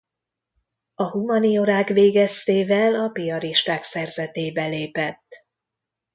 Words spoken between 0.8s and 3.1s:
A humaniorák végeztével a